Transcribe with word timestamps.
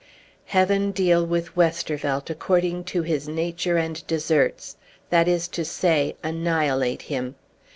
Heaven 0.47 0.89
deal 0.89 1.23
with 1.23 1.55
Westervelt 1.55 2.31
according 2.31 2.85
to 2.85 3.03
his 3.03 3.27
nature 3.27 3.77
and 3.77 4.03
deserts! 4.07 4.75
that 5.11 5.27
is 5.27 5.47
to 5.49 5.63
say, 5.63 6.15
annihilate 6.23 7.03
him. 7.03 7.35